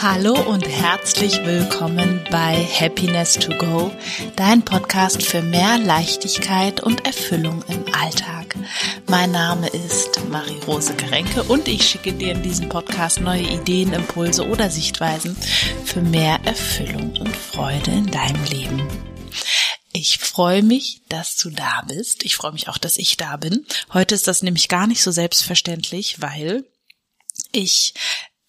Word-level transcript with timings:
Hallo 0.00 0.32
und 0.48 0.68
herzlich 0.68 1.44
willkommen 1.44 2.24
bei 2.30 2.64
Happiness 2.64 3.34
to 3.34 3.50
Go, 3.58 3.90
dein 4.36 4.64
Podcast 4.64 5.24
für 5.24 5.42
mehr 5.42 5.76
Leichtigkeit 5.76 6.80
und 6.80 7.04
Erfüllung 7.04 7.64
im 7.66 7.84
Alltag. 7.92 8.54
Mein 9.08 9.32
Name 9.32 9.66
ist 9.66 10.20
Marie-Rose 10.28 10.94
Gerenke 10.94 11.42
und 11.42 11.66
ich 11.66 11.84
schicke 11.84 12.12
dir 12.12 12.30
in 12.30 12.44
diesem 12.44 12.68
Podcast 12.68 13.20
neue 13.20 13.42
Ideen, 13.42 13.92
Impulse 13.92 14.46
oder 14.46 14.70
Sichtweisen 14.70 15.36
für 15.84 16.00
mehr 16.00 16.38
Erfüllung 16.44 17.16
und 17.16 17.36
Freude 17.36 17.90
in 17.90 18.06
deinem 18.06 18.44
Leben. 18.44 18.86
Ich 19.92 20.18
freue 20.18 20.62
mich, 20.62 21.02
dass 21.08 21.36
du 21.36 21.50
da 21.50 21.82
bist. 21.88 22.24
Ich 22.24 22.36
freue 22.36 22.52
mich 22.52 22.68
auch, 22.68 22.78
dass 22.78 22.98
ich 22.98 23.16
da 23.16 23.36
bin. 23.36 23.66
Heute 23.92 24.14
ist 24.14 24.28
das 24.28 24.44
nämlich 24.44 24.68
gar 24.68 24.86
nicht 24.86 25.02
so 25.02 25.10
selbstverständlich, 25.10 26.22
weil 26.22 26.64
ich 27.50 27.94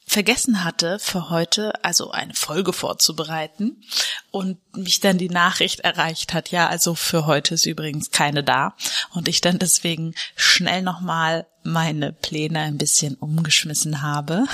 vergessen 0.09 0.63
hatte, 0.63 0.97
für 0.97 1.29
heute 1.29 1.83
also 1.85 2.09
eine 2.09 2.33
Folge 2.33 2.73
vorzubereiten 2.73 3.83
und 4.31 4.57
mich 4.75 4.99
dann 4.99 5.19
die 5.19 5.29
Nachricht 5.29 5.81
erreicht 5.81 6.33
hat, 6.33 6.49
ja, 6.49 6.67
also 6.67 6.95
für 6.95 7.27
heute 7.27 7.53
ist 7.53 7.67
übrigens 7.67 8.09
keine 8.09 8.43
da 8.43 8.75
und 9.13 9.27
ich 9.27 9.39
dann 9.39 9.59
deswegen 9.59 10.15
schnell 10.35 10.81
nochmal 10.81 11.45
meine 11.63 12.11
Pläne 12.11 12.61
ein 12.61 12.79
bisschen 12.79 13.15
umgeschmissen 13.15 14.01
habe, 14.01 14.45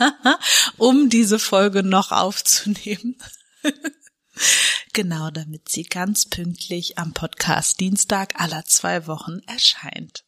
um 0.76 1.08
diese 1.08 1.40
Folge 1.40 1.82
noch 1.82 2.12
aufzunehmen. 2.12 3.16
genau, 4.92 5.30
damit 5.30 5.70
sie 5.70 5.82
ganz 5.82 6.26
pünktlich 6.26 6.98
am 6.98 7.14
Podcast 7.14 7.80
Dienstag 7.80 8.40
aller 8.40 8.64
zwei 8.64 9.08
Wochen 9.08 9.40
erscheint. 9.48 10.23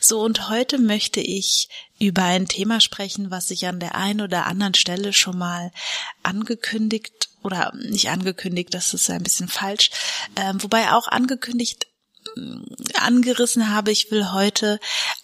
So, 0.00 0.20
und 0.20 0.48
heute 0.48 0.78
möchte 0.78 1.20
ich 1.20 1.68
über 1.98 2.24
ein 2.24 2.48
Thema 2.48 2.80
sprechen, 2.80 3.30
was 3.30 3.50
ich 3.50 3.66
an 3.66 3.80
der 3.80 3.94
einen 3.94 4.20
oder 4.20 4.46
anderen 4.46 4.74
Stelle 4.74 5.12
schon 5.12 5.38
mal 5.38 5.72
angekündigt 6.22 7.28
oder 7.42 7.72
nicht 7.74 8.08
angekündigt, 8.08 8.74
das 8.74 8.94
ist 8.94 9.10
ein 9.10 9.22
bisschen 9.22 9.48
falsch, 9.48 9.90
äh, 10.34 10.54
wobei 10.58 10.92
auch 10.92 11.08
angekündigt 11.08 11.86
äh, 12.36 12.98
angerissen 12.98 13.70
habe, 13.70 13.90
ich 13.90 14.10
will 14.10 14.32
heute 14.32 14.78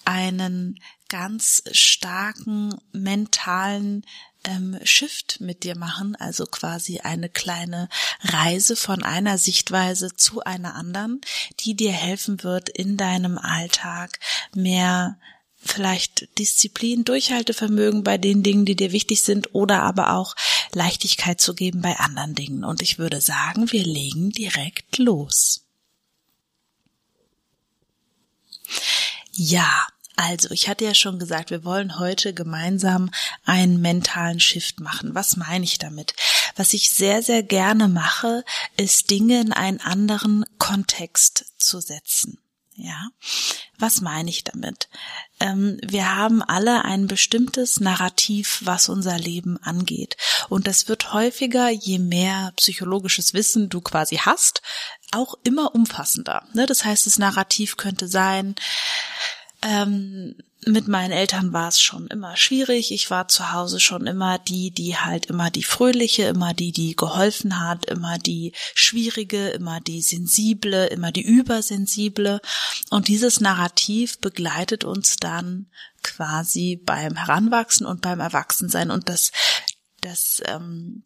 einen 0.04 0.80
ganz 1.08 1.62
starken 1.70 2.74
mentalen 2.92 4.04
ähm, 4.46 4.78
Shift 4.84 5.40
mit 5.40 5.64
dir 5.64 5.76
machen, 5.76 6.16
also 6.16 6.46
quasi 6.46 7.00
eine 7.00 7.28
kleine 7.28 7.88
Reise 8.22 8.76
von 8.76 9.02
einer 9.02 9.38
Sichtweise 9.38 10.14
zu 10.14 10.42
einer 10.42 10.74
anderen, 10.74 11.20
die 11.60 11.74
dir 11.74 11.92
helfen 11.92 12.42
wird, 12.42 12.68
in 12.68 12.96
deinem 12.96 13.38
Alltag 13.38 14.18
mehr 14.54 15.18
vielleicht 15.58 16.38
Disziplin, 16.38 17.04
Durchhaltevermögen 17.04 18.04
bei 18.04 18.18
den 18.18 18.42
Dingen, 18.42 18.64
die 18.64 18.76
dir 18.76 18.92
wichtig 18.92 19.22
sind 19.22 19.54
oder 19.54 19.82
aber 19.82 20.14
auch 20.14 20.34
Leichtigkeit 20.72 21.40
zu 21.40 21.54
geben 21.54 21.82
bei 21.82 21.98
anderen 21.98 22.34
Dingen. 22.34 22.64
Und 22.64 22.82
ich 22.82 22.98
würde 22.98 23.20
sagen, 23.20 23.72
wir 23.72 23.84
legen 23.84 24.30
direkt 24.30 24.98
los. 24.98 25.64
Ja, 29.32 29.86
also, 30.16 30.50
ich 30.50 30.68
hatte 30.68 30.84
ja 30.84 30.94
schon 30.94 31.18
gesagt, 31.18 31.50
wir 31.50 31.64
wollen 31.64 31.98
heute 31.98 32.32
gemeinsam 32.32 33.10
einen 33.44 33.80
mentalen 33.82 34.40
Shift 34.40 34.80
machen. 34.80 35.14
Was 35.14 35.36
meine 35.36 35.64
ich 35.64 35.78
damit? 35.78 36.14
Was 36.56 36.72
ich 36.72 36.90
sehr, 36.90 37.22
sehr 37.22 37.42
gerne 37.42 37.86
mache, 37.86 38.42
ist 38.78 39.10
Dinge 39.10 39.40
in 39.42 39.52
einen 39.52 39.80
anderen 39.80 40.46
Kontext 40.58 41.52
zu 41.58 41.80
setzen. 41.80 42.38
Ja, 42.78 43.08
was 43.78 44.02
meine 44.02 44.28
ich 44.28 44.44
damit? 44.44 44.90
Ähm, 45.40 45.78
wir 45.82 46.14
haben 46.14 46.42
alle 46.42 46.84
ein 46.84 47.06
bestimmtes 47.06 47.80
Narrativ, 47.80 48.60
was 48.64 48.90
unser 48.90 49.18
Leben 49.18 49.56
angeht. 49.62 50.18
Und 50.50 50.66
das 50.66 50.86
wird 50.86 51.14
häufiger, 51.14 51.70
je 51.70 51.98
mehr 51.98 52.52
psychologisches 52.56 53.32
Wissen 53.32 53.70
du 53.70 53.80
quasi 53.80 54.16
hast, 54.16 54.60
auch 55.10 55.36
immer 55.42 55.74
umfassender. 55.74 56.46
Ne? 56.52 56.66
Das 56.66 56.84
heißt, 56.84 57.06
das 57.06 57.18
Narrativ 57.18 57.78
könnte 57.78 58.08
sein, 58.08 58.56
ähm, 59.66 60.36
mit 60.64 60.88
meinen 60.88 61.12
Eltern 61.12 61.52
war 61.52 61.68
es 61.68 61.80
schon 61.80 62.06
immer 62.06 62.36
schwierig. 62.36 62.90
Ich 62.92 63.10
war 63.10 63.28
zu 63.28 63.52
Hause 63.52 63.78
schon 63.78 64.06
immer 64.06 64.38
die, 64.38 64.70
die 64.70 64.96
halt 64.96 65.26
immer 65.26 65.50
die 65.50 65.62
fröhliche, 65.62 66.24
immer 66.24 66.54
die, 66.54 66.72
die 66.72 66.96
geholfen 66.96 67.60
hat, 67.60 67.86
immer 67.86 68.18
die 68.18 68.52
schwierige, 68.74 69.48
immer 69.48 69.80
die 69.80 70.02
sensible, 70.02 70.86
immer 70.86 71.12
die 71.12 71.22
übersensible. 71.22 72.40
Und 72.90 73.08
dieses 73.08 73.40
Narrativ 73.40 74.18
begleitet 74.18 74.84
uns 74.84 75.16
dann 75.16 75.66
quasi 76.02 76.80
beim 76.84 77.16
Heranwachsen 77.16 77.86
und 77.86 78.00
beim 78.00 78.20
Erwachsensein. 78.20 78.90
Und 78.90 79.08
das, 79.08 79.32
das 80.00 80.42
ähm, 80.46 81.04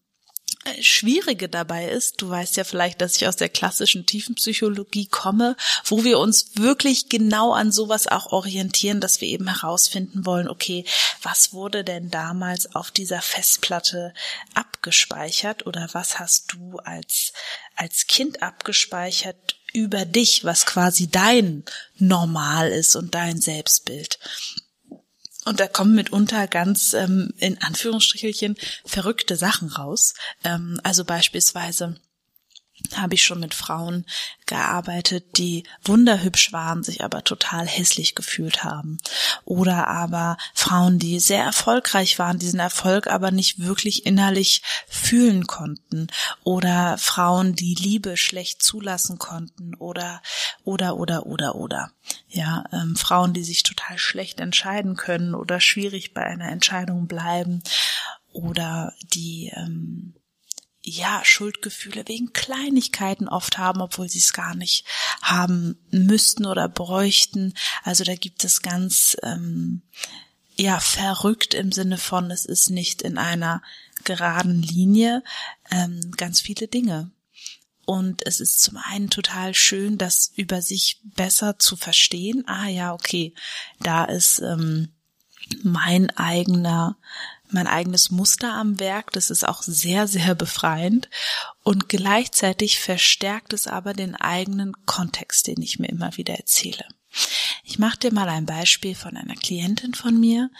Schwierige 0.80 1.48
dabei 1.48 1.88
ist, 1.88 2.20
du 2.20 2.28
weißt 2.28 2.56
ja 2.56 2.64
vielleicht, 2.64 3.00
dass 3.00 3.16
ich 3.16 3.26
aus 3.26 3.36
der 3.36 3.48
klassischen 3.48 4.04
Tiefenpsychologie 4.04 5.06
komme, 5.06 5.56
wo 5.84 6.04
wir 6.04 6.18
uns 6.18 6.50
wirklich 6.54 7.08
genau 7.08 7.54
an 7.54 7.72
sowas 7.72 8.06
auch 8.06 8.26
orientieren, 8.32 9.00
dass 9.00 9.22
wir 9.22 9.28
eben 9.28 9.48
herausfinden 9.48 10.26
wollen, 10.26 10.48
okay, 10.48 10.84
was 11.22 11.54
wurde 11.54 11.82
denn 11.82 12.10
damals 12.10 12.74
auf 12.74 12.90
dieser 12.90 13.22
Festplatte 13.22 14.12
abgespeichert 14.54 15.66
oder 15.66 15.88
was 15.92 16.18
hast 16.18 16.52
du 16.52 16.76
als, 16.78 17.32
als 17.76 18.06
Kind 18.06 18.42
abgespeichert 18.42 19.58
über 19.72 20.04
dich, 20.04 20.44
was 20.44 20.66
quasi 20.66 21.08
dein 21.10 21.64
Normal 21.96 22.70
ist 22.70 22.96
und 22.96 23.14
dein 23.14 23.40
Selbstbild. 23.40 24.18
Und 25.44 25.60
da 25.60 25.66
kommen 25.66 25.94
mitunter 25.94 26.46
ganz 26.46 26.92
ähm, 26.92 27.32
in 27.38 27.60
Anführungsstrichelchen 27.62 28.56
verrückte 28.84 29.36
Sachen 29.36 29.68
raus. 29.68 30.14
Ähm, 30.44 30.80
also 30.82 31.04
beispielsweise 31.04 31.96
habe 32.96 33.14
ich 33.14 33.24
schon 33.24 33.40
mit 33.40 33.54
Frauen 33.54 34.04
gearbeitet, 34.46 35.38
die 35.38 35.64
wunderhübsch 35.84 36.52
waren, 36.52 36.82
sich 36.82 37.04
aber 37.04 37.22
total 37.22 37.66
hässlich 37.66 38.14
gefühlt 38.14 38.64
haben. 38.64 38.98
Oder 39.44 39.88
aber 39.88 40.36
Frauen, 40.54 40.98
die 40.98 41.20
sehr 41.20 41.44
erfolgreich 41.44 42.18
waren, 42.18 42.38
diesen 42.38 42.60
Erfolg 42.60 43.06
aber 43.06 43.30
nicht 43.30 43.60
wirklich 43.60 44.06
innerlich 44.06 44.62
fühlen 44.88 45.46
konnten. 45.46 46.08
Oder 46.42 46.98
Frauen, 46.98 47.54
die 47.54 47.74
Liebe 47.74 48.16
schlecht 48.16 48.62
zulassen 48.62 49.18
konnten. 49.18 49.74
Oder, 49.76 50.20
oder, 50.64 50.96
oder, 50.96 51.26
oder, 51.26 51.54
oder. 51.54 51.92
Ja, 52.28 52.64
ähm, 52.72 52.96
Frauen, 52.96 53.32
die 53.32 53.44
sich 53.44 53.62
total 53.62 53.98
schlecht 53.98 54.40
entscheiden 54.40 54.96
können 54.96 55.34
oder 55.34 55.60
schwierig 55.60 56.12
bei 56.12 56.24
einer 56.24 56.48
Entscheidung 56.48 57.06
bleiben. 57.06 57.62
Oder 58.32 58.94
die, 59.12 59.52
ähm, 59.54 60.14
ja, 60.82 61.22
Schuldgefühle 61.24 62.04
wegen 62.08 62.32
Kleinigkeiten 62.32 63.28
oft 63.28 63.58
haben, 63.58 63.80
obwohl 63.82 64.08
sie 64.08 64.18
es 64.18 64.32
gar 64.32 64.54
nicht 64.54 64.86
haben 65.20 65.78
müssten 65.90 66.46
oder 66.46 66.68
bräuchten. 66.68 67.54
Also 67.82 68.04
da 68.04 68.14
gibt 68.14 68.44
es 68.44 68.62
ganz, 68.62 69.16
ähm, 69.22 69.82
ja, 70.56 70.80
verrückt 70.80 71.54
im 71.54 71.72
Sinne 71.72 71.98
von, 71.98 72.30
es 72.30 72.44
ist 72.44 72.70
nicht 72.70 73.02
in 73.02 73.18
einer 73.18 73.62
geraden 74.04 74.62
Linie, 74.62 75.22
ähm, 75.70 76.12
ganz 76.16 76.40
viele 76.40 76.68
Dinge. 76.68 77.10
Und 77.84 78.26
es 78.26 78.40
ist 78.40 78.60
zum 78.60 78.76
einen 78.76 79.10
total 79.10 79.54
schön, 79.54 79.98
das 79.98 80.32
über 80.36 80.62
sich 80.62 81.00
besser 81.02 81.58
zu 81.58 81.76
verstehen. 81.76 82.44
Ah 82.46 82.68
ja, 82.68 82.94
okay, 82.94 83.34
da 83.80 84.04
ist 84.04 84.38
ähm, 84.40 84.92
mein 85.62 86.10
eigener 86.16 86.96
mein 87.52 87.66
eigenes 87.66 88.10
Muster 88.10 88.52
am 88.54 88.78
Werk. 88.80 89.12
Das 89.12 89.30
ist 89.30 89.46
auch 89.46 89.62
sehr, 89.62 90.06
sehr 90.08 90.34
befreiend. 90.34 91.08
Und 91.62 91.88
gleichzeitig 91.88 92.78
verstärkt 92.78 93.52
es 93.52 93.66
aber 93.66 93.92
den 93.92 94.16
eigenen 94.16 94.74
Kontext, 94.86 95.46
den 95.46 95.60
ich 95.62 95.78
mir 95.78 95.88
immer 95.88 96.16
wieder 96.16 96.34
erzähle. 96.34 96.84
Ich 97.64 97.78
mache 97.78 97.98
dir 97.98 98.12
mal 98.12 98.28
ein 98.28 98.46
Beispiel 98.46 98.94
von 98.94 99.16
einer 99.16 99.34
Klientin 99.34 99.94
von 99.94 100.18
mir. 100.18 100.50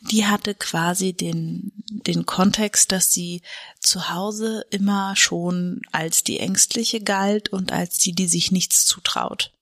Die 0.00 0.26
hatte 0.26 0.54
quasi 0.54 1.12
den, 1.12 1.72
den 1.88 2.24
Kontext, 2.24 2.92
dass 2.92 3.12
sie 3.12 3.42
zu 3.78 4.10
Hause 4.10 4.64
immer 4.70 5.16
schon 5.16 5.82
als 5.92 6.24
die 6.24 6.40
Ängstliche 6.40 7.00
galt 7.00 7.50
und 7.50 7.72
als 7.72 7.98
die, 7.98 8.12
die 8.12 8.28
sich 8.28 8.50
nichts 8.50 8.86
zutraut. 8.86 9.52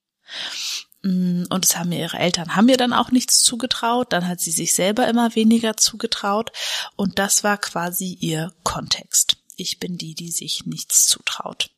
Mm, 1.03 1.45
und 1.51 1.65
es 1.65 1.77
haben 1.77 1.91
mir 1.91 2.01
ihre 2.01 2.19
Eltern 2.19 2.57
haben 2.57 2.67
mir 2.67 2.77
dann 2.77 2.93
auch 2.93 3.11
nichts 3.11 3.43
zugetraut. 3.43 4.13
Dann 4.13 4.29
hat 4.29 4.41
sie 4.41 4.51
sich 4.51 4.75
selber 4.75 5.09
immer 5.09 5.35
weniger 5.35 5.77
zugetraut. 5.77 6.53
Und 6.97 7.19
das 7.19 7.45
war 7.45 7.59
quasi 7.59 8.17
ihr 8.21 8.53
Kontext. 8.65 9.37
Ich 9.57 9.79
bin 9.79 9.99
die, 9.99 10.15
die 10.15 10.31
sich 10.31 10.67
nichts 10.67 11.07
zutraut. 11.07 11.71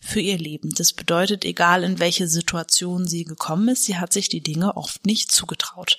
Für 0.00 0.20
ihr 0.20 0.36
Leben. 0.36 0.74
Das 0.74 0.92
bedeutet, 0.92 1.46
egal 1.46 1.84
in 1.84 1.98
welche 1.98 2.28
Situation 2.28 3.08
sie 3.08 3.24
gekommen 3.24 3.68
ist, 3.68 3.84
sie 3.84 3.96
hat 3.96 4.12
sich 4.12 4.28
die 4.28 4.42
Dinge 4.42 4.76
oft 4.76 5.06
nicht 5.06 5.32
zugetraut. 5.32 5.98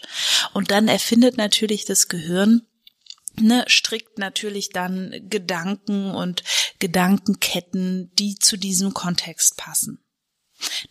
Und 0.54 0.70
dann 0.70 0.88
erfindet 0.88 1.38
natürlich 1.38 1.86
das 1.86 2.08
Gehirn 2.08 2.62
ne, 3.40 3.64
strickt 3.68 4.18
natürlich 4.18 4.70
dann 4.70 5.14
Gedanken 5.30 6.12
und 6.12 6.44
Gedankenketten, 6.80 8.12
die 8.18 8.36
zu 8.36 8.58
diesem 8.58 8.94
Kontext 8.94 9.58
passen. 9.58 10.05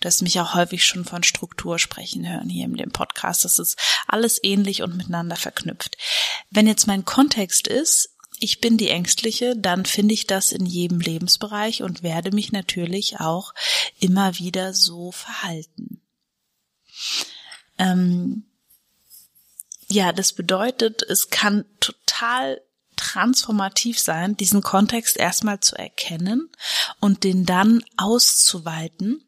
Du 0.00 0.06
hast 0.06 0.22
mich 0.22 0.40
auch 0.40 0.54
häufig 0.54 0.84
schon 0.84 1.04
von 1.04 1.22
Struktur 1.22 1.78
sprechen 1.78 2.28
hören 2.28 2.48
hier 2.48 2.66
in 2.66 2.76
dem 2.76 2.90
Podcast. 2.90 3.44
Das 3.44 3.58
ist 3.58 3.78
alles 4.06 4.38
ähnlich 4.42 4.82
und 4.82 4.96
miteinander 4.96 5.36
verknüpft. 5.36 5.96
Wenn 6.50 6.66
jetzt 6.66 6.86
mein 6.86 7.04
Kontext 7.04 7.66
ist, 7.66 8.10
ich 8.40 8.60
bin 8.60 8.76
die 8.76 8.90
Ängstliche, 8.90 9.56
dann 9.56 9.86
finde 9.86 10.14
ich 10.14 10.26
das 10.26 10.52
in 10.52 10.66
jedem 10.66 11.00
Lebensbereich 11.00 11.82
und 11.82 12.02
werde 12.02 12.32
mich 12.32 12.52
natürlich 12.52 13.20
auch 13.20 13.54
immer 14.00 14.38
wieder 14.38 14.74
so 14.74 15.12
verhalten. 15.12 16.00
Ähm, 17.78 18.44
ja, 19.88 20.12
das 20.12 20.32
bedeutet, 20.32 21.02
es 21.02 21.30
kann 21.30 21.64
total 21.80 22.60
transformativ 22.96 23.98
sein, 23.98 24.36
diesen 24.36 24.62
Kontext 24.62 25.16
erstmal 25.16 25.60
zu 25.60 25.76
erkennen 25.76 26.50
und 27.00 27.24
den 27.24 27.46
dann 27.46 27.84
auszuweiten 27.96 29.24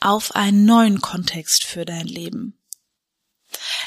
auf 0.00 0.34
einen 0.34 0.64
neuen 0.64 1.00
Kontext 1.00 1.64
für 1.64 1.84
dein 1.84 2.06
Leben. 2.06 2.58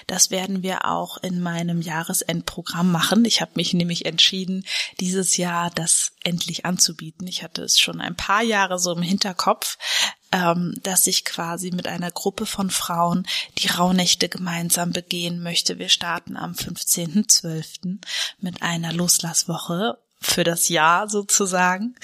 Das 0.07 0.31
werden 0.31 0.63
wir 0.63 0.85
auch 0.85 1.17
in 1.17 1.41
meinem 1.41 1.81
Jahresendprogramm 1.81 2.91
machen. 2.91 3.25
Ich 3.25 3.41
habe 3.41 3.51
mich 3.55 3.73
nämlich 3.73 4.05
entschieden, 4.05 4.65
dieses 4.99 5.37
Jahr 5.37 5.69
das 5.71 6.13
endlich 6.23 6.65
anzubieten. 6.65 7.27
Ich 7.27 7.43
hatte 7.43 7.63
es 7.63 7.79
schon 7.79 8.01
ein 8.01 8.15
paar 8.15 8.43
Jahre 8.43 8.79
so 8.79 8.93
im 8.93 9.01
Hinterkopf, 9.01 9.77
ähm, 10.31 10.73
dass 10.83 11.07
ich 11.07 11.25
quasi 11.25 11.71
mit 11.71 11.87
einer 11.87 12.11
Gruppe 12.11 12.45
von 12.45 12.69
Frauen 12.69 13.27
die 13.57 13.67
Rauhnächte 13.67 14.29
gemeinsam 14.29 14.91
begehen 14.91 15.41
möchte. 15.41 15.79
Wir 15.79 15.89
starten 15.89 16.37
am 16.37 16.53
15.12. 16.53 17.99
mit 18.39 18.61
einer 18.61 18.93
Loslasswoche 18.93 19.97
für 20.19 20.43
das 20.43 20.69
Jahr 20.69 21.09
sozusagen. 21.09 21.95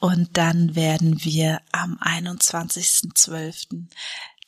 Und 0.00 0.36
dann 0.36 0.74
werden 0.74 1.22
wir 1.24 1.60
am 1.72 1.98
21.12 1.98 3.86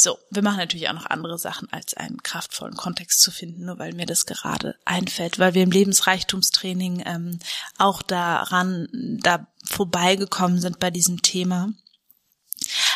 So, 0.04 0.18
wir 0.32 0.42
machen 0.42 0.58
natürlich 0.58 0.90
auch 0.90 0.94
noch 0.94 1.06
andere 1.06 1.38
Sachen, 1.38 1.72
als 1.72 1.94
einen 1.94 2.24
kraftvollen 2.24 2.76
Kontext 2.76 3.22
zu 3.22 3.30
finden, 3.30 3.66
nur 3.66 3.78
weil 3.78 3.94
mir 3.94 4.08
das 4.08 4.26
gerade 4.26 4.76
einfällt, 4.84 5.38
weil 5.38 5.54
wir 5.54 5.62
im 5.62 5.70
Lebensreichtumstraining 5.70 7.04
ähm, 7.06 7.38
auch 7.78 8.02
daran, 8.02 8.88
da 9.22 9.46
vorbeigekommen 9.64 10.60
sind 10.60 10.80
bei 10.80 10.90
diesem 10.90 11.22
Thema 11.22 11.70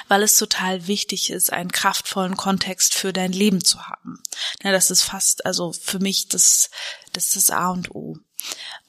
weil 0.08 0.22
es 0.22 0.38
total 0.38 0.86
wichtig 0.86 1.32
ist, 1.32 1.52
einen 1.52 1.72
kraftvollen 1.72 2.38
Kontext 2.38 2.94
für 2.94 3.12
dein 3.12 3.32
Leben 3.32 3.64
zu 3.64 3.88
haben. 3.88 4.22
Ja, 4.64 4.72
das 4.72 4.92
ist 4.92 5.02
fast, 5.02 5.48
also 5.48 5.74
für 5.74 5.98
mich 5.98 6.28
das, 6.28 6.70
das 7.14 7.30
ist 7.30 7.36
das 7.36 7.50
A 7.50 7.72
und 7.72 7.90
O. 7.90 8.18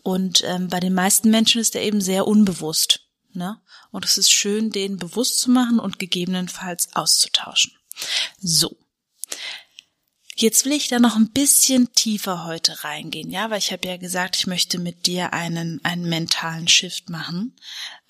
Und 0.03 0.45
ähm, 0.45 0.69
bei 0.69 0.79
den 0.79 0.93
meisten 0.93 1.31
Menschen 1.31 1.63
ist 1.63 1.75
er 1.75 1.81
eben 1.81 2.03
sehr 2.03 2.27
unbewusst. 2.27 3.09
Ne? 3.33 3.59
Und 3.91 4.05
es 4.05 4.19
ist 4.19 4.31
schön, 4.31 4.71
den 4.71 4.99
bewusst 4.99 5.41
zu 5.41 5.51
machen 5.51 5.79
und 5.79 5.99
gegebenenfalls 5.99 6.95
auszutauschen. 6.95 7.73
So. 8.40 8.76
Jetzt 10.38 10.66
will 10.66 10.72
ich 10.72 10.88
da 10.88 10.98
noch 10.98 11.16
ein 11.16 11.31
bisschen 11.31 11.94
tiefer 11.94 12.44
heute 12.44 12.84
reingehen, 12.84 13.31
ja, 13.31 13.48
weil 13.48 13.58
ich 13.58 13.72
habe 13.72 13.88
ja 13.88 13.96
gesagt, 13.96 14.37
ich 14.37 14.46
möchte 14.46 14.78
mit 14.78 15.06
dir 15.06 15.32
einen 15.32 15.82
einen 15.82 16.06
mentalen 16.06 16.69
Shift 16.69 17.08
machen, 17.08 17.56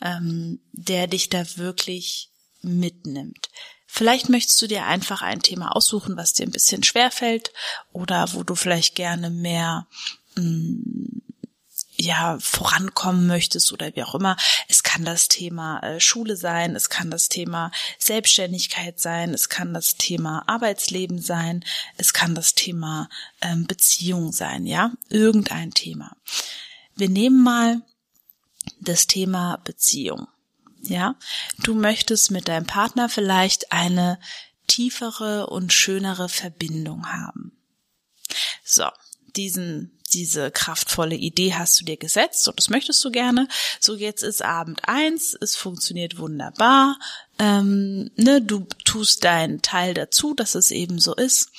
ähm, 0.03 0.61
der 0.73 1.07
dich 1.07 1.29
da 1.29 1.45
wirklich 1.57 2.31
mitnimmt. 2.63 3.49
Vielleicht 3.87 4.29
möchtest 4.29 4.61
du 4.61 4.67
dir 4.67 4.87
einfach 4.87 5.23
ein 5.23 5.41
Thema 5.41 5.77
aussuchen, 5.77 6.17
was 6.17 6.33
dir 6.33 6.43
ein 6.43 6.51
bisschen 6.51 6.83
schwer 6.83 7.13
fällt 7.13 7.53
oder 7.93 8.33
wo 8.33 8.43
du 8.43 8.57
vielleicht 8.57 8.97
gerne 8.97 9.31
mehr 9.31 9.87
mh, 10.35 10.43
mm, 10.43 11.23
ja 11.97 12.39
vorankommen 12.41 13.27
möchtest 13.27 13.73
oder 13.73 13.95
wie 13.95 14.03
auch 14.03 14.15
immer. 14.15 14.37
Es 14.69 14.83
kann 14.83 15.05
das 15.05 15.29
Thema 15.29 15.81
äh, 15.81 16.01
Schule 16.01 16.37
sein, 16.37 16.77
es 16.77 16.91
kann 16.91 17.11
das 17.11 17.29
Thema 17.29 17.71
Selbstständigkeit 17.99 19.01
sein, 19.01 19.35
es 19.35 19.49
kann 19.49 19.75
das 19.75 19.97
Thema 19.97 20.45
Arbeitsleben 20.47 21.21
sein, 21.21 21.65
es 21.97 22.13
kann 22.13 22.35
das 22.35 22.55
Thema 22.55 23.09
ähm, 23.41 23.67
Beziehung 23.67 24.33
sein, 24.33 24.67
ja, 24.67 24.93
irgendein 25.09 25.73
Thema. 25.73 26.17
Wir 26.95 27.09
nehmen 27.09 27.43
mal 27.43 27.83
das 28.81 29.07
Thema 29.07 29.59
Beziehung. 29.65 30.29
Ja, 30.83 31.17
du 31.59 31.75
möchtest 31.75 32.31
mit 32.31 32.49
deinem 32.49 32.67
Partner 32.67 33.09
vielleicht 33.09 33.73
eine 33.73 34.21
tiefere 34.69 35.49
und 35.49 35.73
schönere 35.73 36.29
Verbindung 36.29 37.11
haben. 37.13 37.53
So, 38.65 38.89
diesen 39.37 39.97
diese 40.13 40.51
kraftvolle 40.51 41.17
Idee 41.17 41.55
hast 41.55 41.81
du 41.81 41.85
dir 41.85 41.97
gesetzt 41.97 42.47
und 42.49 42.59
das 42.59 42.71
möchtest 42.71 43.05
du 43.05 43.11
gerne. 43.11 43.49
So, 43.81 43.97
jetzt 43.97 44.23
ist 44.23 44.43
Abend 44.43 44.83
eins, 44.89 45.37
es 45.41 45.57
funktioniert 45.57 46.19
wunderbar. 46.19 46.99
Ähm, 47.39 48.11
ne, 48.17 48.41
du 48.41 48.67
tust 48.85 49.25
deinen 49.25 49.63
Teil 49.63 49.95
dazu, 49.95 50.33
dass 50.33 50.55
es 50.55 50.71
eben 50.71 50.99
so 50.99 51.15
ist. 51.15 51.51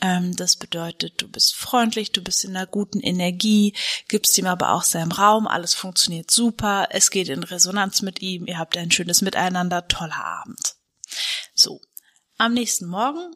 Ähm, 0.00 0.36
das 0.36 0.56
bedeutet, 0.56 1.22
du 1.22 1.28
bist 1.28 1.54
freundlich, 1.54 2.12
du 2.12 2.22
bist 2.22 2.44
in 2.44 2.56
einer 2.56 2.66
guten 2.66 3.00
Energie, 3.00 3.74
gibst 4.08 4.36
ihm 4.36 4.46
aber 4.46 4.72
auch 4.72 4.82
seinem 4.82 5.12
Raum, 5.12 5.46
alles 5.46 5.72
funktioniert 5.72 6.30
super, 6.30 6.88
es 6.90 7.10
geht 7.10 7.28
in 7.28 7.44
Resonanz 7.44 8.02
mit 8.02 8.20
ihm, 8.20 8.46
ihr 8.46 8.58
habt 8.58 8.76
ein 8.76 8.90
schönes 8.90 9.22
Miteinander, 9.22 9.88
toller 9.88 10.24
Abend. 10.24 10.74
So, 11.54 11.80
am 12.36 12.52
nächsten 12.52 12.86
Morgen 12.86 13.34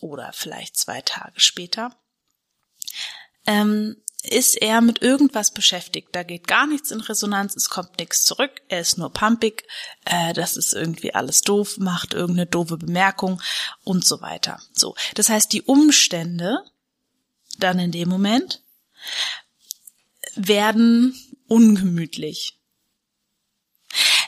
oder 0.00 0.32
vielleicht 0.34 0.76
zwei 0.76 1.00
Tage 1.02 1.40
später 1.40 1.96
ähm, 3.48 3.96
ist 4.22 4.60
er 4.60 4.80
mit 4.82 5.00
irgendwas 5.00 5.52
beschäftigt. 5.52 6.08
Da 6.12 6.22
geht 6.22 6.46
gar 6.46 6.66
nichts 6.66 6.90
in 6.90 7.00
Resonanz, 7.00 7.56
es 7.56 7.70
kommt 7.70 7.98
nichts 7.98 8.24
zurück, 8.24 8.50
er 8.68 8.80
ist 8.80 8.98
nur 8.98 9.10
pumpig, 9.12 9.64
äh, 10.04 10.34
das 10.34 10.56
ist 10.56 10.74
irgendwie 10.74 11.14
alles 11.14 11.40
doof, 11.40 11.78
macht 11.78 12.12
irgendeine 12.12 12.46
doofe 12.46 12.76
Bemerkung 12.76 13.40
und 13.84 14.04
so 14.04 14.20
weiter. 14.20 14.60
So, 14.72 14.94
das 15.14 15.30
heißt, 15.30 15.52
die 15.52 15.62
Umstände 15.62 16.58
dann 17.58 17.78
in 17.78 17.90
dem 17.90 18.08
Moment 18.08 18.62
werden 20.34 21.16
ungemütlich. 21.46 22.57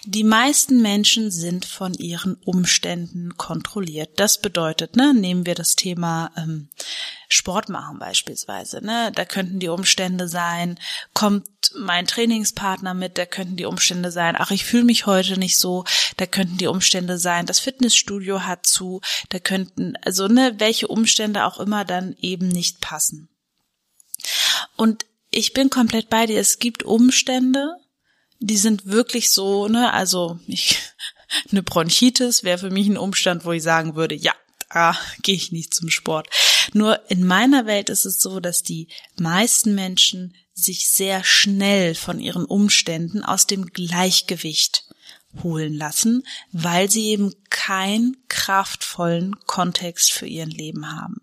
Die 0.05 0.25
meisten 0.25 0.81
Menschen 0.81 1.31
sind 1.31 1.67
von 1.67 1.93
ihren 1.93 2.35
Umständen 2.45 3.37
kontrolliert. 3.37 4.19
Das 4.19 4.41
bedeutet, 4.41 4.97
ne, 4.97 5.13
nehmen 5.13 5.45
wir 5.45 5.55
das 5.55 5.77
Thema 5.77 6.31
ähm, 6.37 6.71
Sport 7.29 7.69
machen 7.69 7.99
beispielsweise, 7.99 8.85
ne, 8.85 9.13
da 9.15 9.25
könnten 9.25 9.61
die 9.61 9.69
Umstände 9.69 10.27
sein, 10.27 10.79
kommt 11.13 11.47
mein 11.79 12.07
Trainingspartner 12.07 12.95
mit, 12.95 13.19
da 13.19 13.27
könnten 13.27 13.57
die 13.57 13.67
Umstände 13.67 14.11
sein, 14.11 14.37
ach, 14.39 14.51
ich 14.51 14.65
fühle 14.65 14.85
mich 14.85 15.07
heute 15.07 15.39
nicht 15.39 15.59
so, 15.59 15.85
da 16.17 16.27
könnten 16.27 16.57
die 16.57 16.67
Umstände 16.67 17.19
sein, 17.19 17.45
das 17.45 17.61
Fitnessstudio 17.61 18.43
hat 18.43 18.67
zu, 18.67 19.03
da 19.29 19.39
könnten, 19.39 19.97
also 20.03 20.29
ne, 20.29 20.55
welche 20.59 20.89
Umstände 20.89 21.45
auch 21.45 21.61
immer 21.61 21.85
dann 21.85 22.17
eben 22.21 22.49
nicht 22.49 22.81
passen. 22.81 23.29
Und 24.77 25.05
ich 25.31 25.53
bin 25.53 25.71
komplett 25.71 26.09
bei 26.09 26.27
dir. 26.27 26.41
Es 26.41 26.59
gibt 26.59 26.83
Umstände, 26.83 27.77
die 28.41 28.57
sind 28.57 28.87
wirklich 28.87 29.31
so, 29.31 29.69
ne, 29.69 29.93
also 29.93 30.41
ich, 30.47 30.79
eine 31.51 31.63
Bronchitis 31.63 32.43
wäre 32.43 32.59
für 32.59 32.71
mich 32.71 32.89
ein 32.89 32.99
Umstand, 32.99 33.45
wo 33.45 33.53
ich 33.53 33.63
sagen 33.63 33.95
würde, 33.95 34.15
ja, 34.15 34.35
da 34.71 34.99
gehe 35.23 35.37
ich 35.37 35.53
nicht 35.53 35.75
zum 35.75 35.91
Sport. 35.91 36.29
Nur 36.73 37.11
in 37.11 37.25
meiner 37.25 37.67
Welt 37.67 37.91
ist 37.91 38.05
es 38.05 38.21
so, 38.21 38.41
dass 38.41 38.63
die 38.63 38.89
meisten 39.19 39.75
Menschen 39.75 40.35
sich 40.55 40.91
sehr 40.91 41.25
schnell 41.25 41.95
von 41.95 42.21
ihren 42.21 42.45
Umständen 42.45 43.23
aus 43.23 43.47
dem 43.47 43.67
Gleichgewicht 43.67 44.85
holen 45.43 45.75
lassen, 45.75 46.25
weil 46.53 46.91
sie 46.91 47.07
eben 47.07 47.35
keinen 47.51 48.17
kraftvollen 48.29 49.37
Kontext 49.47 50.13
für 50.13 50.27
ihren 50.27 50.51
Leben 50.51 50.91
haben. 50.93 51.23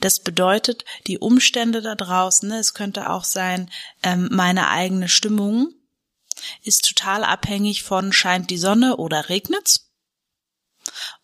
Das 0.00 0.20
bedeutet, 0.20 0.84
die 1.06 1.18
Umstände 1.18 1.82
da 1.82 1.94
draußen, 1.94 2.48
ne, 2.48 2.58
es 2.58 2.74
könnte 2.74 3.10
auch 3.10 3.24
sein, 3.24 3.70
ähm, 4.02 4.28
meine 4.30 4.68
eigene 4.68 5.08
Stimmung 5.08 5.72
ist 6.62 6.88
total 6.88 7.24
abhängig 7.24 7.82
von 7.82 8.12
scheint 8.12 8.50
die 8.50 8.58
Sonne 8.58 8.96
oder 8.96 9.28
regnet's 9.28 9.88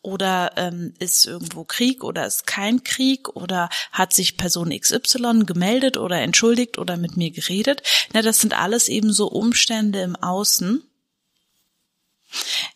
oder 0.02 0.52
ähm, 0.56 0.94
ist 0.98 1.26
irgendwo 1.26 1.64
Krieg 1.64 2.04
oder 2.04 2.26
ist 2.26 2.46
kein 2.46 2.84
Krieg 2.84 3.28
oder 3.30 3.68
hat 3.92 4.12
sich 4.12 4.36
Person 4.36 4.70
XY 4.78 5.44
gemeldet 5.46 5.96
oder 5.96 6.20
entschuldigt 6.20 6.78
oder 6.78 6.96
mit 6.96 7.16
mir 7.16 7.30
geredet. 7.30 7.82
Na, 8.12 8.22
das 8.22 8.40
sind 8.40 8.54
alles 8.54 8.88
eben 8.88 9.12
so 9.12 9.28
Umstände 9.28 10.02
im 10.02 10.16
Außen, 10.16 10.82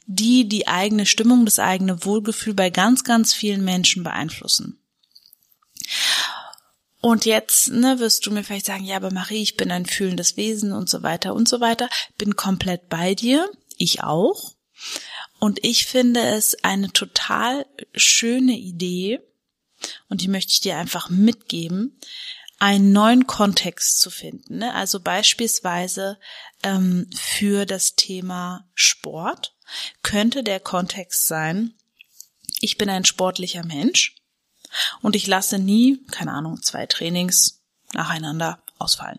die 0.07 0.49
die 0.49 0.69
eigene 0.69 1.07
Stimmung, 1.07 1.45
das 1.45 1.59
eigene 1.59 2.05
Wohlgefühl 2.05 2.55
bei 2.55 2.71
ganz, 2.71 3.05
ganz 3.05 3.35
vielen 3.35 3.65
Menschen 3.65 4.05
beeinflussen. 4.05 4.78
Und 7.01 7.25
jetzt 7.25 7.69
ne, 7.69 8.01
wirst 8.01 8.27
du 8.27 8.31
mir 8.31 8.43
vielleicht 8.43 8.67
sagen, 8.67 8.85
ja, 8.85 8.97
aber 8.97 9.13
Marie, 9.13 9.43
ich 9.43 9.57
bin 9.57 9.71
ein 9.71 9.87
fühlendes 9.87 10.37
Wesen 10.37 10.73
und 10.73 10.91
so 10.91 11.03
weiter 11.03 11.35
und 11.35 11.49
so 11.49 11.61
weiter. 11.61 11.89
Bin 12.17 12.35
komplett 12.35 12.89
bei 12.89 13.15
dir. 13.15 13.49
Ich 13.77 14.03
auch. 14.03 14.55
Und 15.39 15.65
ich 15.65 15.87
finde 15.87 16.21
es 16.21 16.57
eine 16.65 16.93
total 16.93 17.67
schöne 17.95 18.59
Idee, 18.59 19.21
und 20.09 20.21
die 20.21 20.29
möchte 20.29 20.53
ich 20.53 20.61
dir 20.61 20.77
einfach 20.77 21.09
mitgeben, 21.09 21.99
einen 22.59 22.93
neuen 22.93 23.27
Kontext 23.27 24.01
zu 24.01 24.11
finden. 24.11 24.59
Ne? 24.59 24.75
Also 24.75 25.01
beispielsweise 25.01 26.19
ähm, 26.63 27.09
für 27.15 27.67
das 27.67 27.95
Thema 27.95 28.69
Sport 28.75 29.55
könnte 30.03 30.43
der 30.43 30.61
Kontext 30.61 31.27
sein, 31.27 31.75
ich 32.61 32.77
bin 32.77 32.91
ein 32.91 33.05
sportlicher 33.05 33.65
Mensch 33.65 34.17
und 35.03 35.17
ich 35.17 35.27
lasse 35.27 35.59
nie, 35.59 36.01
keine 36.11 36.33
Ahnung, 36.33 36.63
zwei 36.63 36.87
Trainings 36.87 37.61
nacheinander 37.93 38.61
ausfallen. 38.79 39.19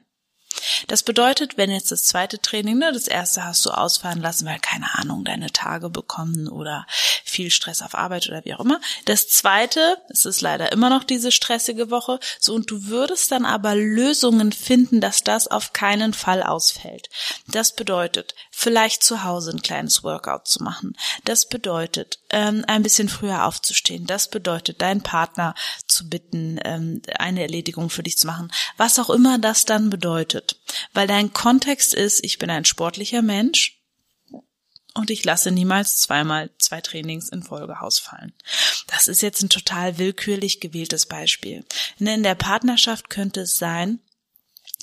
Das 0.87 1.03
bedeutet, 1.03 1.57
wenn 1.57 1.71
jetzt 1.71 1.91
das 1.91 2.05
zweite 2.05 2.39
Training, 2.39 2.79
ne, 2.79 2.91
das 2.91 3.07
erste 3.07 3.43
hast 3.45 3.65
du 3.65 3.69
ausfallen 3.69 4.21
lassen, 4.21 4.45
weil 4.45 4.59
keine 4.59 4.93
Ahnung, 4.95 5.23
deine 5.23 5.51
Tage 5.51 5.89
bekommen 5.89 6.47
oder 6.47 6.85
viel 7.23 7.51
Stress 7.51 7.81
auf 7.81 7.95
Arbeit 7.95 8.27
oder 8.27 8.43
wie 8.45 8.53
auch 8.53 8.59
immer. 8.59 8.81
Das 9.05 9.27
zweite, 9.29 9.97
es 10.09 10.25
ist 10.25 10.41
leider 10.41 10.71
immer 10.71 10.89
noch 10.89 11.03
diese 11.03 11.31
stressige 11.31 11.91
Woche, 11.91 12.19
so 12.39 12.53
und 12.55 12.69
du 12.71 12.87
würdest 12.87 13.31
dann 13.31 13.45
aber 13.45 13.75
Lösungen 13.75 14.51
finden, 14.51 15.01
dass 15.01 15.23
das 15.23 15.47
auf 15.47 15.73
keinen 15.73 16.13
Fall 16.13 16.43
ausfällt. 16.43 17.09
Das 17.47 17.73
bedeutet, 17.75 18.35
vielleicht 18.51 19.03
zu 19.03 19.23
Hause 19.23 19.51
ein 19.51 19.61
kleines 19.61 20.03
Workout 20.03 20.47
zu 20.47 20.63
machen. 20.63 20.97
Das 21.25 21.47
bedeutet, 21.47 22.18
ähm, 22.31 22.63
ein 22.67 22.83
bisschen 22.83 23.09
früher 23.09 23.45
aufzustehen. 23.45 24.05
Das 24.05 24.29
bedeutet, 24.29 24.81
deinen 24.81 25.01
Partner 25.01 25.55
zu 25.87 26.09
bitten, 26.09 26.59
ähm, 26.63 27.01
eine 27.17 27.41
Erledigung 27.41 27.89
für 27.89 28.03
dich 28.03 28.17
zu 28.17 28.27
machen. 28.27 28.51
Was 28.77 28.99
auch 28.99 29.09
immer 29.09 29.39
das 29.39 29.65
dann 29.65 29.89
bedeutet. 29.89 30.59
Weil 30.93 31.07
dein 31.07 31.33
Kontext 31.33 31.93
ist, 31.93 32.23
ich 32.23 32.37
bin 32.37 32.49
ein 32.49 32.65
sportlicher 32.65 33.21
Mensch 33.21 33.79
und 34.93 35.09
ich 35.09 35.23
lasse 35.23 35.51
niemals 35.51 35.97
zweimal 35.97 36.49
zwei 36.57 36.81
Trainings 36.81 37.29
in 37.29 37.43
Folge 37.43 37.79
ausfallen. 37.81 38.33
Das 38.87 39.07
ist 39.07 39.21
jetzt 39.21 39.41
ein 39.41 39.49
total 39.49 39.97
willkürlich 39.97 40.59
gewähltes 40.59 41.05
Beispiel. 41.05 41.65
In 41.99 42.23
der 42.23 42.35
Partnerschaft 42.35 43.09
könnte 43.09 43.41
es 43.41 43.57
sein, 43.57 43.99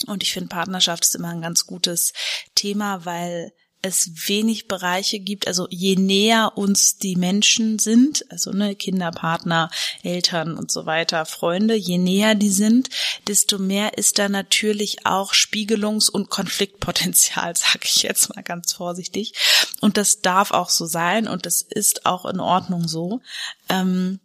und 0.07 0.23
ich 0.23 0.33
finde 0.33 0.49
Partnerschaft 0.49 1.05
ist 1.05 1.15
immer 1.15 1.31
ein 1.31 1.41
ganz 1.41 1.67
gutes 1.67 2.13
Thema, 2.55 3.05
weil 3.05 3.53
es 3.87 4.29
wenig 4.29 4.69
Bereiche 4.69 5.19
gibt, 5.21 5.47
also 5.47 5.67
je 5.71 5.97
näher 5.97 6.53
uns 6.57 6.99
die 6.99 7.17
Menschen 7.17 7.79
sind, 7.79 8.25
also 8.31 8.53
ne, 8.53 8.75
Kinder, 8.75 9.11
Partner, 9.11 9.71
Eltern 10.03 10.57
und 10.57 10.71
so 10.71 10.87
weiter, 10.87 11.25
Freunde, 11.27 11.75
je 11.75 11.99
näher 11.99 12.35
die 12.35 12.51
sind, 12.51 12.91
desto 13.27 13.59
mehr 13.59 13.97
ist 13.97 14.19
da 14.19 14.29
natürlich 14.29 15.07
auch 15.07 15.33
Spiegelungs- 15.33 16.11
und 16.11 16.31
Konfliktpotenzial, 16.31 17.57
sage 17.57 17.85
ich 17.85 18.03
jetzt 18.03 18.35
mal 18.35 18.43
ganz 18.43 18.73
vorsichtig. 18.73 19.33
Und 19.81 19.97
das 19.97 20.21
darf 20.21 20.51
auch 20.51 20.71
so 20.71 20.87
sein 20.87 21.29
und 21.29 21.47
das 21.47 21.63
ist 21.63 22.07
auch 22.07 22.27
in 22.27 22.41
Ordnung 22.41 22.89
so. 22.89 23.21
Ähm, 23.69 24.21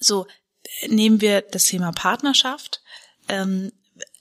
so 0.00 0.26
nehmen 0.88 1.20
wir 1.20 1.42
das 1.42 1.64
Thema 1.64 1.92
Partnerschaft. 1.92 2.82
Ähm, 3.28 3.72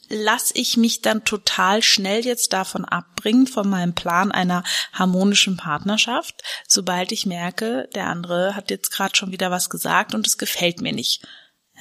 lasse 0.10 0.54
ich 0.56 0.78
mich 0.78 1.02
dann 1.02 1.24
total 1.24 1.82
schnell 1.82 2.26
jetzt 2.26 2.54
davon 2.54 2.86
abbringen, 2.86 3.48
von 3.48 3.70
meinem 3.70 3.96
Plan 3.96 4.32
einer 4.32 4.64
harmonischen 4.94 5.58
Partnerschaft, 5.58 6.44
sobald 6.68 7.12
ich 7.12 7.26
merke, 7.26 7.90
der 7.96 8.08
andere 8.08 8.56
hat 8.56 8.70
jetzt 8.70 8.92
gerade 8.92 9.16
schon 9.16 9.32
wieder 9.32 9.52
was 9.52 9.70
gesagt 9.70 10.14
und 10.14 10.28
es 10.28 10.38
gefällt 10.38 10.82
mir 10.82 10.94
nicht. 10.94 11.26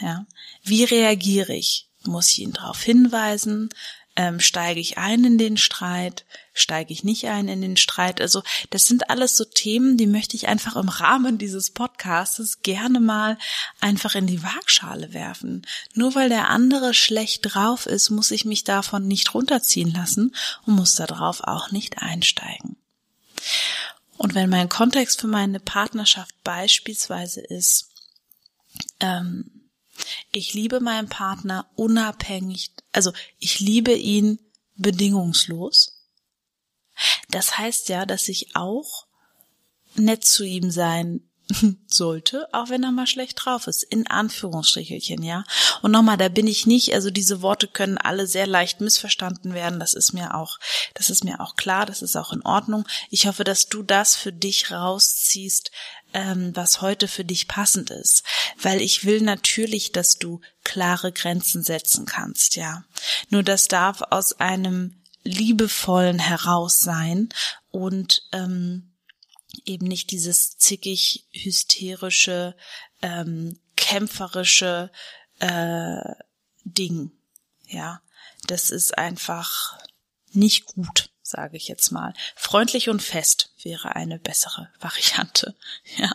Ja. 0.00 0.26
Wie 0.62 0.85
reagiere 0.85 1.54
ich? 1.54 1.88
Muss 2.04 2.31
ich 2.31 2.40
ihn 2.40 2.52
darauf 2.52 2.83
hinweisen? 2.83 3.71
Ähm, 4.16 4.38
steige 4.40 4.80
ich 4.80 4.99
ein 4.99 5.25
in 5.25 5.38
den 5.38 5.56
Streit, 5.56 6.25
steige 6.52 6.92
ich 6.92 7.02
nicht 7.02 7.26
ein 7.26 7.49
in 7.49 7.61
den 7.61 7.76
Streit. 7.76 8.21
Also 8.21 8.42
das 8.71 8.87
sind 8.87 9.11
alles 9.11 9.37
so 9.37 9.44
Themen, 9.44 9.97
die 9.97 10.06
möchte 10.06 10.37
ich 10.37 10.47
einfach 10.47 10.76
im 10.76 10.88
Rahmen 10.88 11.38
dieses 11.38 11.71
Podcastes 11.71 12.62
gerne 12.62 13.00
mal 13.00 13.38
einfach 13.80 14.14
in 14.14 14.26
die 14.26 14.42
Waagschale 14.42 15.12
werfen. 15.12 15.66
Nur 15.94 16.14
weil 16.14 16.28
der 16.28 16.49
andere 16.49 16.94
schlecht 16.94 17.40
drauf 17.42 17.87
ist, 17.87 18.11
muss 18.11 18.30
ich 18.30 18.44
mich 18.44 18.62
davon 18.62 19.09
nicht 19.09 19.35
runterziehen 19.35 19.92
lassen 19.92 20.35
und 20.64 20.75
muss 20.75 20.94
darauf 20.94 21.42
auch 21.42 21.73
nicht 21.73 21.99
einsteigen. 21.99 22.76
Und 24.16 24.35
wenn 24.35 24.49
mein 24.49 24.68
Kontext 24.68 25.21
für 25.21 25.26
meine 25.26 25.59
Partnerschaft 25.59 26.35
beispielsweise 26.44 27.40
ist, 27.40 27.90
ähm, 29.00 29.63
ich 30.32 30.54
liebe 30.54 30.80
meinen 30.80 31.08
Partner 31.08 31.70
unabhängig, 31.76 32.72
also 32.92 33.12
ich 33.38 33.60
liebe 33.60 33.92
ihn 33.92 34.38
bedingungslos. 34.76 36.08
Das 37.28 37.58
heißt 37.58 37.88
ja, 37.88 38.06
dass 38.06 38.28
ich 38.28 38.54
auch 38.56 39.06
nett 39.96 40.24
zu 40.24 40.44
ihm 40.44 40.70
sein 40.70 41.28
sollte, 41.86 42.48
auch 42.52 42.70
wenn 42.70 42.82
er 42.82 42.92
mal 42.92 43.06
schlecht 43.06 43.44
drauf 43.44 43.66
ist, 43.66 43.82
in 43.82 44.06
Anführungsstrichelchen, 44.06 45.22
ja. 45.22 45.44
Und 45.82 45.90
nochmal, 45.90 46.16
da 46.16 46.28
bin 46.28 46.46
ich 46.46 46.66
nicht, 46.66 46.94
also 46.94 47.10
diese 47.10 47.42
Worte 47.42 47.68
können 47.68 47.98
alle 47.98 48.26
sehr 48.26 48.46
leicht 48.46 48.80
missverstanden 48.80 49.52
werden, 49.52 49.78
das 49.78 49.94
ist 49.94 50.12
mir 50.12 50.34
auch, 50.34 50.58
das 50.94 51.10
ist 51.10 51.24
mir 51.24 51.40
auch 51.40 51.56
klar, 51.56 51.84
das 51.86 52.02
ist 52.02 52.16
auch 52.16 52.32
in 52.32 52.42
Ordnung. 52.42 52.86
Ich 53.10 53.26
hoffe, 53.26 53.44
dass 53.44 53.68
du 53.68 53.82
das 53.82 54.16
für 54.16 54.32
dich 54.32 54.70
rausziehst, 54.70 55.70
ähm, 56.14 56.52
was 56.54 56.80
heute 56.80 57.08
für 57.08 57.24
dich 57.24 57.46
passend 57.46 57.90
ist, 57.90 58.22
weil 58.60 58.80
ich 58.80 59.04
will 59.04 59.20
natürlich, 59.20 59.92
dass 59.92 60.18
du 60.18 60.40
klare 60.62 61.12
Grenzen 61.12 61.62
setzen 61.62 62.06
kannst, 62.06 62.56
ja. 62.56 62.84
Nur 63.28 63.42
das 63.42 63.68
darf 63.68 64.00
aus 64.10 64.40
einem 64.40 64.96
liebevollen 65.24 66.18
heraus 66.18 66.80
sein 66.80 67.28
und 67.70 68.22
ähm, 68.32 68.93
eben 69.64 69.87
nicht 69.87 70.11
dieses 70.11 70.56
zickig 70.56 71.26
hysterische, 71.32 72.56
ähm, 73.02 73.58
kämpferische 73.76 74.90
äh, 75.40 76.14
Ding. 76.64 77.12
Ja, 77.66 78.00
das 78.46 78.70
ist 78.70 78.96
einfach 78.99 79.78
nicht 80.32 80.66
gut, 80.66 81.11
sage 81.23 81.56
ich 81.56 81.68
jetzt 81.68 81.90
mal. 81.90 82.14
Freundlich 82.37 82.88
und 82.88 83.02
fest 83.02 83.50
wäre 83.62 83.96
eine 83.96 84.18
bessere 84.18 84.70
Variante. 84.80 85.54
Ja. 85.96 86.11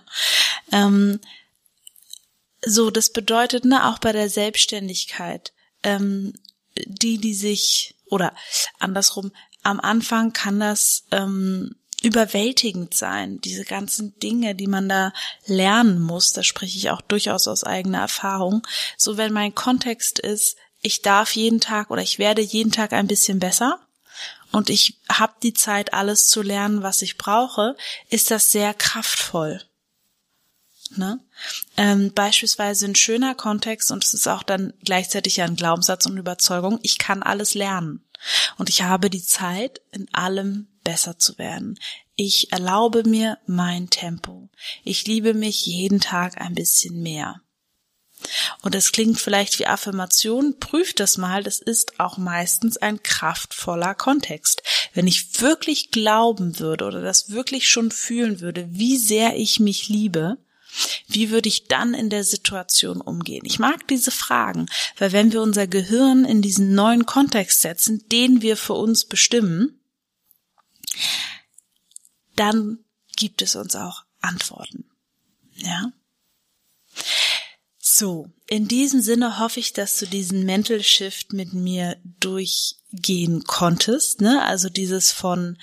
Ähm, 0.71 1.19
so, 2.65 2.91
das 2.91 3.11
bedeutet, 3.13 3.65
ne, 3.65 3.87
auch 3.87 3.99
bei 3.99 4.11
der 4.11 4.29
Selbstständigkeit, 4.29 5.53
ähm, 5.83 6.33
die, 6.85 7.17
die 7.17 7.33
sich, 7.33 7.95
oder 8.05 8.35
andersrum, 8.79 9.31
am 9.63 9.79
Anfang 9.79 10.33
kann 10.33 10.59
das 10.59 11.05
ähm, 11.11 11.75
überwältigend 12.01 12.93
sein, 12.93 13.41
diese 13.41 13.65
ganzen 13.65 14.17
Dinge, 14.19 14.55
die 14.55 14.67
man 14.67 14.87
da 14.87 15.11
lernen 15.45 15.99
muss, 15.99 16.31
da 16.31 16.43
spreche 16.43 16.77
ich 16.77 16.89
auch 16.89 17.01
durchaus 17.01 17.47
aus 17.47 17.63
eigener 17.63 17.99
Erfahrung. 17.99 18.65
So 18.97 19.17
wenn 19.17 19.33
mein 19.33 19.53
Kontext 19.53 20.19
ist, 20.19 20.57
ich 20.81 21.01
darf 21.01 21.35
jeden 21.35 21.59
Tag 21.59 21.91
oder 21.91 22.01
ich 22.01 22.19
werde 22.19 22.41
jeden 22.41 22.71
Tag 22.71 22.93
ein 22.93 23.07
bisschen 23.07 23.39
besser 23.39 23.79
und 24.51 24.69
ich 24.69 24.97
habe 25.11 25.33
die 25.43 25.53
Zeit, 25.53 25.93
alles 25.93 26.27
zu 26.27 26.41
lernen, 26.41 26.83
was 26.83 27.01
ich 27.01 27.17
brauche, 27.17 27.75
ist 28.09 28.31
das 28.31 28.51
sehr 28.51 28.73
kraftvoll. 28.73 29.61
Ne? 30.95 31.19
Ähm, 31.77 32.13
beispielsweise 32.13 32.85
ein 32.85 32.95
schöner 32.95 33.35
Kontext 33.35 33.91
und 33.91 34.03
es 34.03 34.13
ist 34.13 34.27
auch 34.27 34.41
dann 34.41 34.73
gleichzeitig 34.83 35.41
ein 35.41 35.55
Glaubenssatz 35.55 36.05
und 36.05 36.17
Überzeugung, 36.17 36.79
ich 36.81 36.97
kann 36.97 37.21
alles 37.21 37.53
lernen. 37.53 38.03
Und 38.57 38.69
ich 38.69 38.81
habe 38.81 39.09
die 39.09 39.23
Zeit, 39.23 39.81
in 39.91 40.11
allem 40.13 40.67
besser 40.89 41.19
zu 41.19 41.37
werden. 41.37 41.77
Ich 42.15 42.51
erlaube 42.51 43.07
mir 43.07 43.37
mein 43.45 43.91
Tempo. 43.91 44.49
Ich 44.83 45.05
liebe 45.05 45.35
mich 45.35 45.67
jeden 45.67 45.99
Tag 45.99 46.41
ein 46.41 46.55
bisschen 46.55 47.03
mehr. 47.03 47.41
Und 48.63 48.73
es 48.73 48.91
klingt 48.91 49.19
vielleicht 49.19 49.59
wie 49.59 49.67
Affirmation, 49.67 50.57
prüft 50.59 50.99
das 50.99 51.17
mal, 51.17 51.43
das 51.43 51.59
ist 51.59 51.99
auch 51.99 52.17
meistens 52.17 52.77
ein 52.77 53.03
kraftvoller 53.03 53.93
Kontext. 53.93 54.63
Wenn 54.95 55.05
ich 55.05 55.39
wirklich 55.41 55.91
glauben 55.91 56.57
würde 56.57 56.85
oder 56.85 57.01
das 57.01 57.29
wirklich 57.29 57.69
schon 57.69 57.91
fühlen 57.91 58.39
würde, 58.39 58.67
wie 58.71 58.97
sehr 58.97 59.35
ich 59.37 59.59
mich 59.59 59.89
liebe, 59.89 60.39
Wie 61.07 61.31
würde 61.31 61.49
ich 61.49 61.67
dann 61.67 61.93
in 61.93 62.09
der 62.09 62.23
Situation 62.23 63.01
umgehen? 63.01 63.43
Ich 63.45 63.59
mag 63.59 63.87
diese 63.87 64.11
Fragen, 64.11 64.67
weil 64.97 65.11
wenn 65.11 65.31
wir 65.33 65.41
unser 65.41 65.67
Gehirn 65.67 66.25
in 66.25 66.41
diesen 66.41 66.75
neuen 66.75 67.05
Kontext 67.05 67.61
setzen, 67.61 68.07
den 68.11 68.41
wir 68.41 68.55
für 68.57 68.73
uns 68.73 69.05
bestimmen, 69.05 69.78
dann 72.35 72.79
gibt 73.15 73.41
es 73.41 73.55
uns 73.55 73.75
auch 73.75 74.03
Antworten. 74.21 74.85
Ja? 75.55 75.91
So, 77.77 78.29
in 78.47 78.67
diesem 78.67 79.01
Sinne 79.01 79.39
hoffe 79.39 79.59
ich, 79.59 79.73
dass 79.73 79.97
du 79.97 80.05
diesen 80.05 80.45
Mental 80.45 80.81
Shift 80.81 81.33
mit 81.33 81.53
mir 81.53 81.97
durchgehen 82.03 83.43
konntest. 83.43 84.21
Ne? 84.21 84.43
Also 84.43 84.69
dieses 84.69 85.11
von 85.11 85.57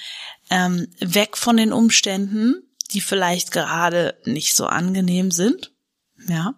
ähm, 0.51 0.89
weg 0.99 1.37
von 1.37 1.57
den 1.57 1.73
Umständen, 1.73 2.63
die 2.93 3.01
vielleicht 3.01 3.53
gerade 3.53 4.21
nicht 4.25 4.55
so 4.55 4.67
angenehm 4.67 5.31
sind, 5.31 5.73
ja, 6.29 6.55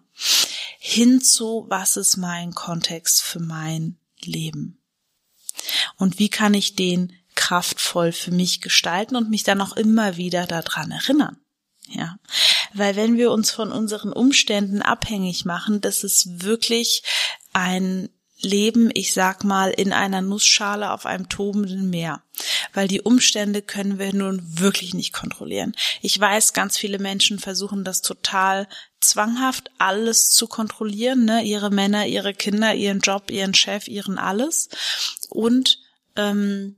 hin 0.79 1.21
zu 1.21 1.65
was 1.69 1.97
ist 1.97 2.17
mein 2.17 2.53
Kontext 2.53 3.21
für 3.21 3.39
mein 3.39 3.97
Leben 4.21 4.81
und 5.97 6.19
wie 6.19 6.29
kann 6.29 6.53
ich 6.53 6.75
den 6.75 7.13
kraftvoll 7.39 8.11
für 8.11 8.31
mich 8.31 8.59
gestalten 8.59 9.15
und 9.15 9.29
mich 9.29 9.43
dann 9.43 9.61
auch 9.61 9.77
immer 9.77 10.17
wieder 10.17 10.45
daran 10.45 10.91
erinnern. 10.91 11.37
Ja, 11.87 12.17
weil 12.73 12.97
wenn 12.97 13.17
wir 13.17 13.31
uns 13.31 13.49
von 13.49 13.71
unseren 13.71 14.11
Umständen 14.11 14.81
abhängig 14.81 15.45
machen, 15.45 15.79
das 15.79 16.03
ist 16.03 16.43
wirklich 16.43 17.01
ein 17.53 18.09
Leben, 18.41 18.91
ich 18.93 19.13
sag 19.13 19.45
mal, 19.45 19.69
in 19.69 19.93
einer 19.93 20.21
Nussschale 20.21 20.91
auf 20.91 21.05
einem 21.05 21.29
tobenden 21.29 21.89
Meer. 21.89 22.21
Weil 22.73 22.89
die 22.89 23.01
Umstände 23.01 23.61
können 23.61 23.99
wir 23.99 24.13
nun 24.13 24.41
wirklich 24.59 24.93
nicht 24.93 25.13
kontrollieren. 25.13 25.75
Ich 26.01 26.19
weiß, 26.19 26.53
ganz 26.53 26.77
viele 26.77 26.99
Menschen 26.99 27.39
versuchen 27.39 27.83
das 27.83 28.01
total 28.01 28.67
zwanghaft 28.99 29.71
alles 29.77 30.29
zu 30.29 30.47
kontrollieren, 30.47 31.25
ne? 31.25 31.43
ihre 31.43 31.69
Männer, 31.69 32.05
ihre 32.05 32.33
Kinder, 32.33 32.75
ihren 32.75 32.99
Job, 32.99 33.31
ihren 33.31 33.53
Chef, 33.53 33.87
ihren 33.87 34.17
alles. 34.17 34.69
Und 35.29 35.79
ähm, 36.15 36.75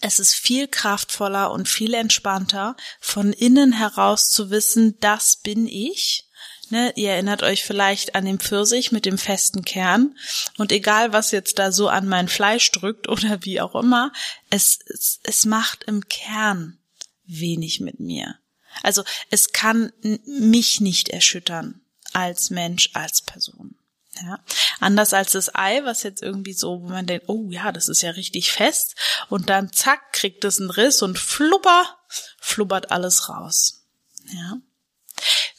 es 0.00 0.18
ist 0.18 0.34
viel 0.34 0.68
kraftvoller 0.68 1.50
und 1.50 1.68
viel 1.68 1.94
entspannter, 1.94 2.76
von 3.00 3.32
innen 3.32 3.72
heraus 3.72 4.30
zu 4.30 4.50
wissen, 4.50 4.98
das 5.00 5.36
bin 5.36 5.66
ich. 5.66 6.24
Ne, 6.70 6.92
ihr 6.96 7.12
erinnert 7.12 7.42
euch 7.42 7.64
vielleicht 7.64 8.14
an 8.14 8.26
den 8.26 8.38
Pfirsich 8.38 8.92
mit 8.92 9.06
dem 9.06 9.16
festen 9.16 9.64
Kern. 9.64 10.14
Und 10.58 10.70
egal, 10.70 11.14
was 11.14 11.30
jetzt 11.30 11.58
da 11.58 11.72
so 11.72 11.88
an 11.88 12.06
mein 12.06 12.28
Fleisch 12.28 12.70
drückt 12.72 13.08
oder 13.08 13.44
wie 13.44 13.60
auch 13.60 13.74
immer, 13.74 14.12
es, 14.50 14.78
es, 14.86 15.20
es 15.22 15.44
macht 15.46 15.84
im 15.84 16.06
Kern 16.08 16.78
wenig 17.24 17.80
mit 17.80 18.00
mir. 18.00 18.38
Also 18.82 19.02
es 19.30 19.52
kann 19.52 19.92
mich 20.26 20.80
nicht 20.80 21.08
erschüttern 21.08 21.80
als 22.12 22.50
Mensch, 22.50 22.90
als 22.92 23.22
Person. 23.22 23.77
Ja. 24.22 24.38
Anders 24.80 25.12
als 25.12 25.32
das 25.32 25.54
Ei, 25.54 25.84
was 25.84 26.02
jetzt 26.02 26.22
irgendwie 26.22 26.52
so, 26.52 26.82
wo 26.82 26.88
man 26.88 27.06
denkt, 27.06 27.28
oh 27.28 27.48
ja, 27.50 27.72
das 27.72 27.88
ist 27.88 28.02
ja 28.02 28.10
richtig 28.10 28.52
fest. 28.52 28.94
Und 29.28 29.48
dann 29.48 29.72
zack, 29.72 30.12
kriegt 30.12 30.44
es 30.44 30.60
einen 30.60 30.70
Riss 30.70 31.02
und 31.02 31.18
flubber, 31.18 31.98
flubbert 32.40 32.90
alles 32.90 33.28
raus. 33.28 33.84
Ja. 34.32 34.58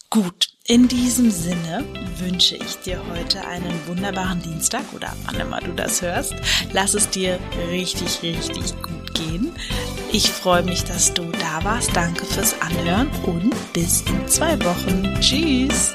Gut, 0.09 0.49
in 0.65 0.87
diesem 0.87 1.29
Sinne 1.29 1.85
wünsche 2.17 2.55
ich 2.55 2.77
dir 2.77 2.99
heute 3.11 3.45
einen 3.45 3.87
wunderbaren 3.87 4.41
Dienstag 4.41 4.81
oder 4.93 5.15
wann 5.25 5.39
immer 5.39 5.59
du 5.61 5.71
das 5.73 6.01
hörst. 6.01 6.33
Lass 6.73 6.95
es 6.95 7.09
dir 7.09 7.39
richtig, 7.69 8.21
richtig 8.23 8.81
gut 8.81 9.13
gehen. 9.13 9.53
Ich 10.11 10.29
freue 10.29 10.63
mich, 10.63 10.83
dass 10.83 11.13
du 11.13 11.25
da 11.25 11.63
warst. 11.63 11.95
Danke 11.95 12.25
fürs 12.25 12.59
Anhören 12.59 13.09
und 13.25 13.53
bis 13.73 14.01
in 14.01 14.27
zwei 14.27 14.59
Wochen. 14.63 15.19
Tschüss. 15.21 15.93